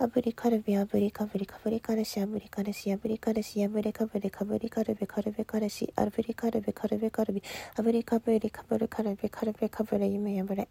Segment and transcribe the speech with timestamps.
[0.00, 7.42] あぶりカルビあぶりかぶりかぶり彼氏あぶり彼氏あぶり彼氏あぶりかぶりかぶりカルビカルビ彼氏あぶりカルビカルビカルビ
[7.74, 10.68] あぶりかぶりかぶるカルビカルビかぶれ夢破れ。